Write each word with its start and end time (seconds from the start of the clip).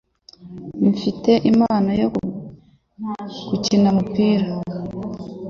Mfite 0.91 1.31
impano 1.49 1.89
yo 2.01 2.07
gukina 3.49 3.87
umupira 3.93 4.47